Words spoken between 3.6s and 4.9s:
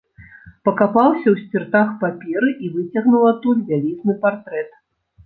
вялізны партрэт.